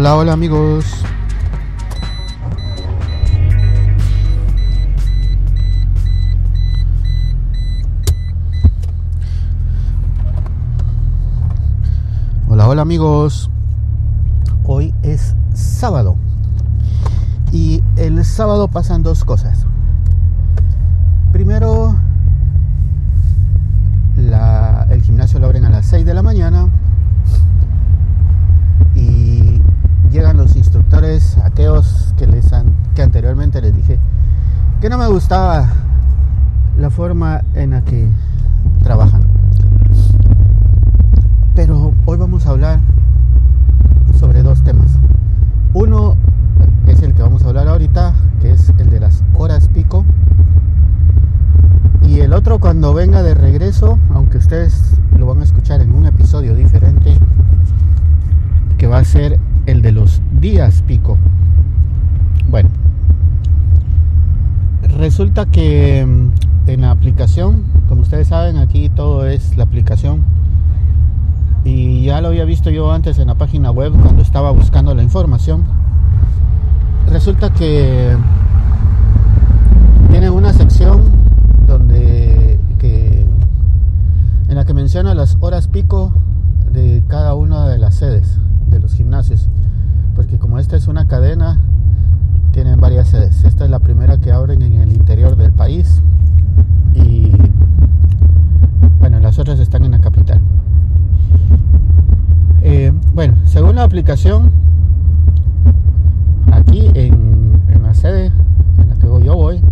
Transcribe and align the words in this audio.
Hola, 0.00 0.16
hola 0.16 0.32
amigos. 0.32 0.86
Hola, 12.48 12.66
hola 12.66 12.80
amigos. 12.80 13.50
Hoy 14.64 14.94
es 15.02 15.34
sábado. 15.52 16.16
Y 17.52 17.82
el 17.96 18.24
sábado 18.24 18.68
pasan 18.68 19.02
dos 19.02 19.22
cosas. 19.26 19.66
Primero, 21.30 21.94
el 24.16 25.02
gimnasio 25.02 25.40
lo 25.40 25.44
abren 25.44 25.66
a 25.66 25.68
las 25.68 25.84
6 25.84 26.06
de 26.06 26.14
la 26.14 26.22
mañana 26.22 26.70
y 28.94 29.60
llegan 30.10 30.36
los 30.36 30.56
que, 32.16 32.26
les 32.26 32.50
han- 32.54 32.72
que 32.94 33.02
anteriormente 33.02 33.60
les 33.60 33.76
dije 33.76 33.98
que 34.80 34.88
no 34.88 34.96
me 34.96 35.06
gustaba 35.08 35.68
la 36.78 36.88
forma 36.88 37.42
en 37.54 37.70
la 37.72 37.82
que 37.82 38.08
trabajan. 38.82 39.20
Pero 41.54 41.92
hoy 42.06 42.16
vamos 42.16 42.46
a 42.46 42.50
hablar 42.50 42.80
sobre 44.18 44.42
dos 44.42 44.62
temas. 44.62 44.90
Uno 45.74 46.16
es 46.86 47.02
el 47.02 47.12
que 47.12 47.22
vamos 47.22 47.44
a 47.44 47.48
hablar 47.48 47.68
ahorita, 47.68 48.14
que 48.40 48.52
es 48.52 48.72
el 48.78 48.88
de 48.88 49.00
las 49.00 49.22
horas 49.34 49.68
pico. 49.68 50.06
Y 52.08 52.20
el 52.20 52.32
otro 52.32 52.58
cuando 52.58 52.94
venga 52.94 53.22
de 53.22 53.34
regreso, 53.34 53.98
aunque 54.14 54.38
ustedes 54.38 54.94
lo 55.18 55.26
van 55.26 55.40
a 55.40 55.44
escuchar 55.44 55.82
en 55.82 55.92
un 55.92 56.06
episodio 56.06 56.54
diferente, 56.56 57.18
que 58.78 58.86
va 58.86 58.96
a 58.98 59.04
ser 59.04 59.38
el 59.66 59.82
de 59.82 59.92
los 59.92 60.22
días 60.40 60.82
pico. 60.86 61.18
Bueno, 62.50 62.68
resulta 65.00 65.46
que 65.46 66.06
mm, 66.06 66.68
en 66.70 66.80
la 66.82 66.90
aplicación, 66.90 67.64
como 67.88 68.02
ustedes 68.02 68.28
saben, 68.28 68.58
aquí 68.58 68.88
todo 68.90 69.26
es 69.26 69.56
la 69.56 69.64
aplicación. 69.64 70.24
Y 71.64 72.04
ya 72.04 72.20
lo 72.20 72.28
había 72.28 72.44
visto 72.44 72.70
yo 72.70 72.92
antes 72.92 73.18
en 73.18 73.26
la 73.26 73.34
página 73.34 73.70
web 73.70 73.92
cuando 74.00 74.22
estaba 74.22 74.50
buscando 74.50 74.94
la 74.94 75.02
información. 75.02 75.64
Resulta 77.08 77.50
que 77.50 78.16
tiene 80.10 80.30
una 80.30 80.52
sección 80.52 81.02
donde 81.66 82.58
que 82.78 83.26
en 84.48 84.54
la 84.54 84.64
que 84.64 84.74
menciona 84.74 85.14
las 85.14 85.36
horas 85.40 85.68
pico 85.68 86.14
de 86.70 87.02
cada 87.08 87.34
una 87.34 87.66
de 87.68 87.78
las 87.78 87.96
sedes 87.96 88.38
de 88.68 88.78
los 88.78 88.94
gimnasios 88.94 89.48
porque 90.14 90.38
como 90.38 90.58
esta 90.58 90.76
es 90.76 90.86
una 90.86 91.06
cadena 91.06 91.60
tienen 92.52 92.80
varias 92.80 93.08
sedes. 93.08 93.44
Esta 93.44 93.64
es 93.64 93.70
la 93.70 93.78
primera 93.78 94.18
que 94.18 94.32
abren 94.32 94.62
en 94.62 94.74
el 94.74 94.92
interior 94.92 95.36
del 95.36 95.52
país. 95.52 96.02
Y 96.94 97.30
bueno 98.98 99.20
las 99.20 99.38
otras 99.38 99.60
están 99.60 99.84
en 99.84 99.92
la 99.92 100.00
capital. 100.00 100.40
Eh, 102.62 102.92
bueno 103.14 103.34
según 103.46 103.76
la 103.76 103.84
aplicación 103.84 104.50
aquí 106.52 106.90
en, 106.94 107.62
en 107.68 107.82
la 107.82 107.94
sede 107.94 108.32
en 108.78 108.88
la 108.88 108.94
que 108.96 109.06
yo 109.24 109.34
voy 109.34 109.62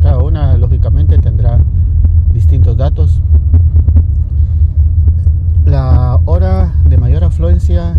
cada 0.00 0.22
una 0.22 0.56
lógicamente 0.56 1.18
tendrá 1.18 1.58
distintos 2.32 2.76
datos. 2.76 3.20
La 5.64 6.18
hora 6.24 6.72
de 6.88 6.96
mayor 6.96 7.24
afluencia 7.24 7.94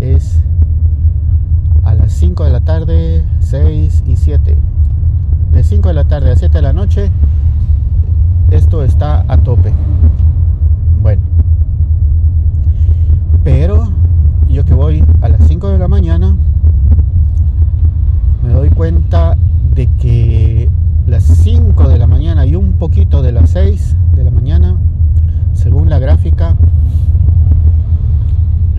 es 0.00 0.40
las 2.10 2.18
5 2.18 2.44
de 2.44 2.50
la 2.50 2.60
tarde, 2.60 3.24
6 3.38 4.02
y 4.04 4.16
7. 4.16 4.56
De 5.52 5.62
5 5.62 5.88
de 5.88 5.94
la 5.94 6.04
tarde 6.04 6.32
a 6.32 6.36
7 6.36 6.58
de 6.58 6.62
la 6.62 6.72
noche, 6.72 7.08
esto 8.50 8.82
está 8.82 9.24
a 9.28 9.38
tope. 9.38 9.72
Bueno. 11.00 11.22
Pero 13.44 13.92
yo 14.48 14.64
que 14.64 14.74
voy 14.74 15.04
a 15.22 15.28
las 15.28 15.46
5 15.46 15.68
de 15.68 15.78
la 15.78 15.86
mañana, 15.86 16.36
me 18.42 18.50
doy 18.50 18.70
cuenta 18.70 19.36
de 19.74 19.86
que 19.86 20.68
las 21.06 21.22
5 21.22 21.88
de 21.88 21.96
la 21.96 22.08
mañana 22.08 22.44
y 22.44 22.56
un 22.56 22.72
poquito 22.72 23.22
de 23.22 23.30
las 23.30 23.50
6 23.50 23.96
de 24.16 24.24
la 24.24 24.32
mañana, 24.32 24.76
según 25.54 25.88
la 25.88 26.00
gráfica, 26.00 26.56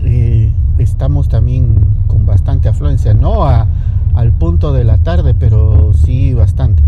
eh, 0.04 0.52
estamos 0.78 1.30
también 1.30 1.91
bastante 2.26 2.70
afluencia, 2.70 3.14
no 3.14 3.44
a- 3.46 3.68
al 4.14 4.32
punto 4.32 4.74
de 4.74 4.84
la 4.84 4.98
tarde, 4.98 5.34
pero 5.34 5.94
sí 5.94 6.34
bastante. 6.34 6.84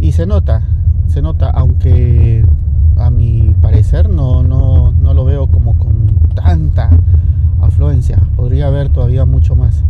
Y 0.00 0.12
se 0.12 0.26
nota, 0.26 0.62
se 1.08 1.22
nota, 1.22 1.50
aunque 1.50 2.44
a 2.96 3.10
mi 3.10 3.54
parecer 3.60 4.08
no, 4.08 4.42
no, 4.42 4.92
no 4.92 5.14
lo 5.14 5.24
veo 5.24 5.46
como 5.46 5.74
con 5.76 6.06
tanta 6.34 6.90
afluencia, 7.60 8.18
podría 8.36 8.66
haber 8.66 8.88
todavía 8.88 9.24
mucho 9.24 9.54
más. 9.56 9.82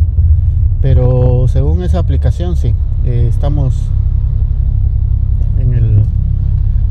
Pero 0.80 1.46
según 1.48 1.82
esa 1.82 1.98
aplicación, 1.98 2.56
sí, 2.56 2.74
eh, 3.04 3.26
estamos 3.28 3.90
en, 5.58 5.74
el, 5.74 6.02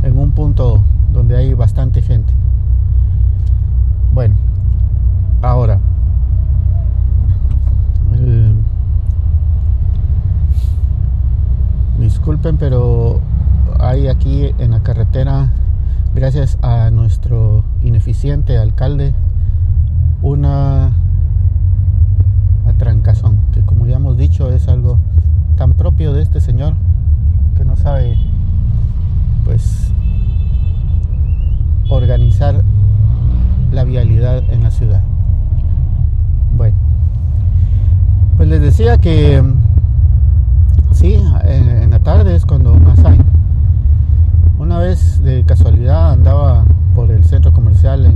en 0.04 0.18
un 0.18 0.32
punto 0.32 0.84
donde 1.14 1.38
hay 1.38 1.54
bastante 1.54 2.02
gente. 2.02 2.34
Bueno, 4.14 4.36
ahora, 5.42 5.80
el- 8.14 8.56
disculpen, 12.28 12.58
pero 12.58 13.22
hay 13.80 14.10
aquí 14.10 14.52
en 14.60 14.72
la 14.72 14.82
carretera, 14.82 15.54
gracias 16.14 16.58
a 16.62 16.92
nuestro 16.92 17.64
ineficiente 17.84 18.58
alcalde, 18.58 19.14
una 20.22 20.92
atrancazón, 22.68 23.40
que 23.54 23.62
como 23.62 23.88
ya 23.88 23.96
hemos 23.96 24.18
dicho 24.18 24.50
es 24.50 24.68
algo 24.68 25.00
tan 25.56 25.72
propio 25.72 26.12
de 26.12 26.22
este 26.22 26.42
señor 26.42 26.74
que 27.56 27.64
no 27.64 27.78
sabe 27.78 28.18
pues 29.46 29.94
organizar 31.88 32.62
la 33.72 33.86
vialidad 33.86 34.44
en 34.50 34.64
la 34.64 34.72
ciudad. 34.72 35.02
Bueno, 36.58 36.76
pues 38.36 38.50
les 38.50 38.60
decía 38.60 38.98
que 38.98 39.42
sí, 40.98 41.18
en, 41.44 41.87
la 41.87 41.87
tarde 42.08 42.38
es 42.38 42.46
cuando 42.46 42.74
más 42.76 43.04
hay. 43.04 43.20
Una 44.58 44.78
vez 44.78 45.22
de 45.24 45.44
casualidad 45.44 46.14
andaba 46.14 46.64
por 46.96 47.12
el 47.12 47.26
centro 47.26 47.52
comercial 47.52 48.06
en 48.06 48.16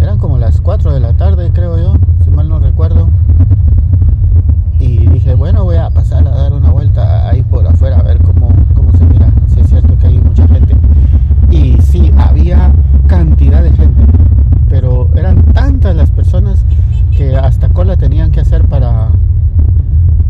eran 0.00 0.16
como 0.16 0.38
las 0.38 0.62
4 0.62 0.94
de 0.94 1.00
la 1.00 1.12
tarde, 1.12 1.50
creo 1.52 1.76
yo, 1.76 1.92
si 2.24 2.30
mal 2.30 2.48
no 2.48 2.58
recuerdo. 2.58 3.10
Y 4.78 5.06
dije, 5.06 5.34
bueno, 5.34 5.64
voy 5.64 5.76
a 5.76 5.90
pasar 5.90 6.26
a 6.26 6.30
dar 6.30 6.54
una 6.54 6.70
vuelta 6.70 7.28
ahí 7.28 7.42
por 7.42 7.66
afuera 7.66 7.98
a 7.98 8.02
ver 8.02 8.22
cómo, 8.22 8.48
cómo 8.72 8.90
se 8.92 9.04
mira. 9.04 9.30
Si 9.48 9.60
es 9.60 9.68
cierto 9.68 9.98
que 9.98 10.06
hay 10.06 10.18
mucha 10.18 10.48
gente. 10.48 10.74
Y 11.50 11.76
sí, 11.82 12.10
había 12.16 12.72
cantidad 13.06 13.62
de 13.62 13.72
gente. 13.72 14.02
Pero 14.70 15.10
eran 15.14 15.42
tantas 15.52 15.94
las 15.94 16.10
personas 16.10 16.64
que 17.14 17.36
hasta 17.36 17.68
cola 17.68 17.98
tenían 17.98 18.30
que 18.30 18.40
hacer 18.40 18.64
para, 18.64 19.10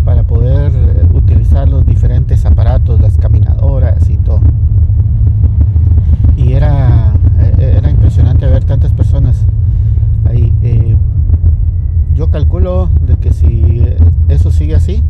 para 0.04 0.24
poder 0.24 0.72
eh, 0.74 1.06
utilizar 1.14 1.68
los 1.68 1.86
diferentes 2.36 2.44
aparatos, 2.44 3.00
las 3.00 3.16
caminadoras 3.16 4.08
y 4.10 4.16
todo. 4.18 4.40
Y 6.36 6.52
era, 6.52 7.14
eh, 7.38 7.76
era 7.78 7.90
impresionante 7.90 8.46
ver 8.46 8.64
tantas 8.64 8.92
personas 8.92 9.44
ahí. 10.28 10.52
eh, 10.62 10.96
yo 12.14 12.30
calculo 12.30 12.88
de 13.06 13.16
que 13.16 13.32
si 13.32 13.82
eso 14.28 14.50
sigue 14.50 14.74
así, 14.74 15.02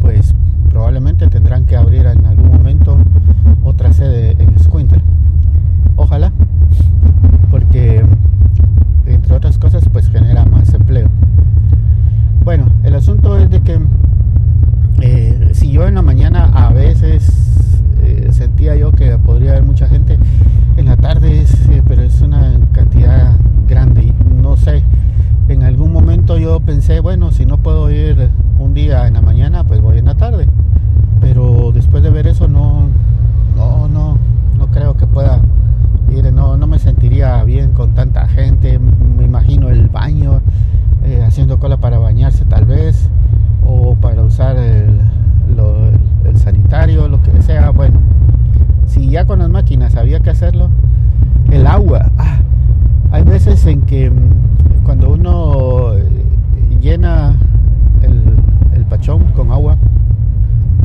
pues 0.00 0.34
probablemente 0.70 1.26
tendrán 1.28 1.64
que 1.64 1.76
abrir 1.76 2.06
en 2.06 2.26
algún 2.26 2.48
momento 2.48 2.96
otra 3.64 3.92
sede 3.92 4.36
en 4.38 4.58
Squinter. 4.58 5.02
Ojalá, 5.96 6.32
porque 7.50 8.04
entre 9.06 9.34
otras 9.34 9.58
cosas 9.58 9.88
pues 9.92 10.08
genera 10.08 10.44
más 10.44 10.72
empleo. 10.74 11.08
Bueno, 12.44 12.66
el 12.84 12.94
asunto 12.94 13.36
es 13.36 13.50
de 13.50 13.60
que 13.60 13.80
yo 15.78 15.86
en 15.86 15.94
la 15.94 16.02
mañana 16.02 16.50
a 16.54 16.72
veces 16.72 17.84
eh, 18.02 18.30
sentía 18.32 18.74
yo 18.74 18.90
que 18.90 19.16
podría 19.16 19.52
haber 19.52 19.62
mucha 19.62 19.86
gente, 19.86 20.18
en 20.76 20.86
la 20.86 20.96
tarde 20.96 21.40
es, 21.40 21.52
eh, 21.68 21.84
pero 21.86 22.02
es 22.02 22.20
una 22.20 22.52
cantidad 22.72 23.36
grande 23.68 24.02
y 24.02 24.12
no 24.42 24.56
sé, 24.56 24.82
en 25.48 25.62
algún 25.62 25.92
momento 25.92 26.36
yo 26.36 26.58
pensé, 26.58 26.98
bueno, 26.98 27.30
si 27.30 27.46
no 27.46 27.58
puedo 27.58 27.92
ir 27.92 28.28
un 28.58 28.74
día 28.74 29.06
en 29.06 29.14
la 29.14 29.20
mañana, 29.20 29.62
pues 29.62 29.80
voy 29.80 29.98
en 29.98 30.06
la 30.06 30.16
tarde. 30.16 30.48
Pero 31.20 31.70
después 31.72 32.02
de 32.02 32.10
ver 32.10 32.26
eso 32.26 32.48
no, 32.48 32.88
no, 33.56 33.86
no, 33.86 34.18
no 34.58 34.66
creo 34.72 34.96
que 34.96 35.06
pueda 35.06 35.40
ir, 36.10 36.32
no, 36.32 36.56
no 36.56 36.66
me 36.66 36.80
sentiría 36.80 37.44
bien 37.44 37.70
con 37.72 37.94
tanta 37.94 38.26
gente, 38.26 38.80
me 38.80 39.22
imagino 39.22 39.68
el 39.68 39.88
baño, 39.88 40.40
eh, 41.04 41.22
haciendo 41.24 41.60
cola 41.60 41.76
para 41.76 41.98
bañarse 42.00 42.44
tal 42.46 42.64
vez, 42.64 43.08
o 43.64 43.94
para 43.94 44.22
usar 44.22 44.56
el, 44.56 45.02
lo 46.96 47.22
que 47.22 47.42
sea. 47.42 47.70
Bueno, 47.70 47.98
si 48.86 49.10
ya 49.10 49.26
con 49.26 49.40
las 49.40 49.50
máquinas 49.50 49.94
había 49.96 50.20
que 50.20 50.30
hacerlo, 50.30 50.70
el 51.50 51.66
agua. 51.66 52.10
Ah, 52.16 52.38
hay 53.12 53.24
veces 53.24 53.64
en 53.66 53.82
que 53.82 54.10
mm, 54.10 54.84
cuando 54.84 55.10
uno 55.10 55.94
eh, 55.94 56.08
llena 56.80 57.36
el, 58.02 58.22
el 58.74 58.84
pachón 58.86 59.24
con 59.32 59.52
agua, 59.52 59.76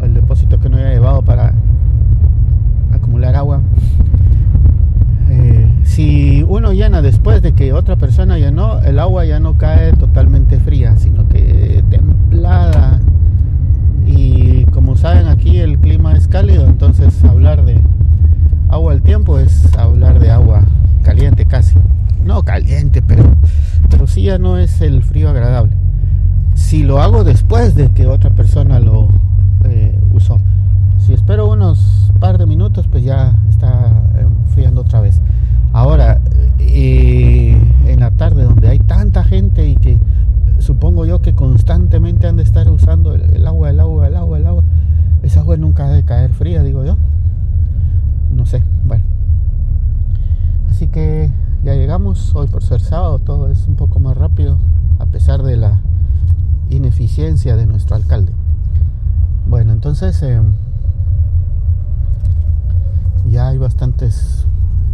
o 0.01 0.05
el 0.05 0.13
depósito 0.13 0.59
que 0.59 0.69
no 0.69 0.77
haya 0.77 0.89
llevado 0.89 1.21
para 1.21 1.53
acumular 2.91 3.35
agua, 3.35 3.61
eh, 5.29 5.67
si 5.83 6.43
uno 6.47 6.73
llena 6.73 7.01
después 7.01 7.41
de 7.41 7.53
que 7.53 7.71
otra 7.71 7.95
persona 7.95 8.37
llenó, 8.37 8.81
el 8.81 8.99
agua 8.99 9.23
ya 9.25 9.39
no 9.39 9.57
cae 9.57 9.93
totalmente 9.93 10.59
fría, 10.59 10.97
sino 10.97 11.27
que 11.29 11.81
templada. 11.89 12.99
Saben 15.03 15.27
aquí 15.27 15.59
el 15.59 15.79
clima 15.79 16.13
es 16.13 16.29
cálido, 16.29 16.65
entonces 16.65 17.25
hablar 17.25 17.65
de 17.65 17.77
agua 18.69 18.93
al 18.93 19.01
tiempo 19.01 19.37
es 19.37 19.75
hablar 19.75 20.17
de 20.17 20.31
agua 20.31 20.63
caliente 21.01 21.45
casi. 21.45 21.75
No 22.23 22.41
caliente, 22.43 23.01
pero, 23.01 23.23
pero 23.89 24.07
sí 24.07 24.21
ya 24.21 24.37
no 24.37 24.57
es 24.57 24.79
el 24.79 25.03
frío 25.03 25.29
agradable. 25.29 25.73
Si 26.55 26.83
lo 26.83 27.01
hago 27.01 27.25
después 27.25 27.75
de 27.75 27.89
que 27.89 28.07
otra 28.07 28.29
persona 28.29 28.79
lo 28.79 29.09
eh, 29.65 29.99
usó. 30.13 30.37
Si 30.99 31.11
espero 31.11 31.51
unos 31.51 32.09
par 32.21 32.37
de 32.37 32.45
minutos, 32.45 32.87
pues 32.87 33.03
ya 33.03 33.35
está 33.49 33.91
enfriando 34.17 34.83
otra 34.83 35.01
vez. 35.01 35.19
Ahora, 35.73 36.21
eh, 36.59 37.61
en 37.87 37.99
la 37.99 38.11
tarde 38.11 38.45
donde 38.45 38.69
hay 38.69 38.79
tanta 38.79 39.25
gente 39.25 39.67
y 39.67 39.75
que 39.75 39.97
supongo 40.59 41.05
yo 41.05 41.21
que 41.21 41.35
constantemente 41.35 42.25
han 42.25 42.37
de 42.37 42.43
estar 42.43 42.69
usando 42.69 43.13
el 43.13 43.45
agua, 43.45 43.69
el 43.69 43.81
agua, 43.81 44.07
el 44.07 44.15
agua, 44.15 44.22
agua 45.53 45.57
nunca 45.57 45.85
ha 45.85 45.89
de 45.89 46.03
caer 46.03 46.33
fría, 46.33 46.63
digo 46.63 46.83
yo. 46.83 46.97
No 48.31 48.45
sé, 48.45 48.63
bueno. 48.85 49.03
Así 50.69 50.87
que 50.87 51.31
ya 51.63 51.75
llegamos, 51.75 52.33
hoy 52.35 52.47
por 52.47 52.63
ser 52.63 52.81
sábado 52.81 53.19
todo 53.19 53.51
es 53.51 53.67
un 53.67 53.75
poco 53.75 53.99
más 53.99 54.17
rápido, 54.17 54.57
a 54.99 55.05
pesar 55.05 55.43
de 55.43 55.57
la 55.57 55.79
ineficiencia 56.69 57.55
de 57.55 57.65
nuestro 57.65 57.95
alcalde. 57.95 58.33
Bueno, 59.47 59.71
entonces... 59.71 60.21
Eh, 60.23 60.41
ya 63.29 63.47
hay 63.47 63.57
bastantes 63.57 64.45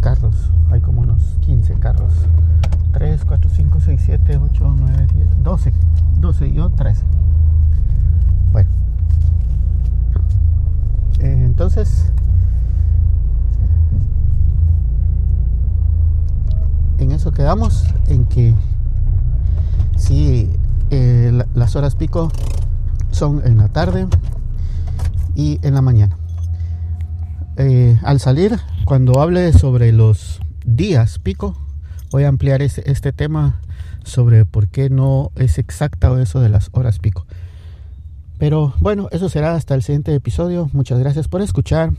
carros, 0.02 0.52
hay 0.72 0.82
como 0.82 1.02
unos 1.02 1.38
15 1.42 1.74
carros. 1.76 2.14
3, 2.94 3.26
4, 3.26 3.50
5, 3.50 3.80
6, 3.84 4.02
7, 4.06 4.38
8, 4.38 4.76
9, 4.78 5.08
10, 5.14 5.44
12. 5.44 5.74
12 6.20 6.48
y 6.48 6.54
yo 6.54 6.70
13. 6.70 7.04
En 18.08 18.26
que 18.26 18.56
si 19.98 20.50
eh, 20.92 21.44
las 21.54 21.76
horas 21.76 21.96
pico 21.96 22.32
son 23.12 23.42
en 23.46 23.58
la 23.58 23.68
tarde 23.68 24.08
y 25.36 25.60
en 25.62 25.74
la 25.74 25.82
mañana. 25.82 26.18
Eh, 27.58 28.00
al 28.04 28.22
salir, 28.22 28.58
cuando 28.86 29.20
hable 29.20 29.52
sobre 29.52 29.92
los 29.92 30.40
días 30.66 31.20
pico, 31.20 31.58
voy 32.12 32.24
a 32.24 32.30
ampliar 32.30 32.62
este 32.62 33.12
tema 33.12 33.60
sobre 34.06 34.46
por 34.46 34.70
qué 34.70 34.90
no 34.90 35.32
es 35.36 35.58
exacta 35.58 36.18
eso 36.22 36.40
de 36.40 36.48
las 36.48 36.70
horas 36.72 37.00
pico. 37.00 37.26
Pero 38.38 38.74
bueno, 38.80 39.10
eso 39.12 39.28
será 39.28 39.56
hasta 39.56 39.76
el 39.76 39.84
siguiente 39.84 40.16
episodio. 40.16 40.70
Muchas 40.72 40.98
gracias 40.98 41.28
por 41.28 41.42
escuchar. 41.42 41.92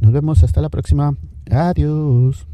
Nos 0.00 0.12
vemos 0.12 0.44
hasta 0.44 0.60
la 0.60 0.68
próxima. 0.68 1.16
Adiós. 1.50 2.46